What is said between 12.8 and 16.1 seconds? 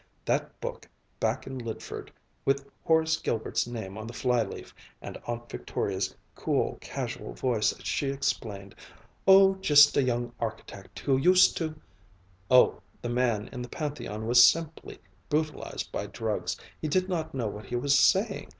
the man in the Pantheon was simply brutalized by